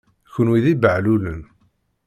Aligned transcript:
Kenwi 0.33 0.59
d 0.63 0.65
ibehlulen! 0.73 1.41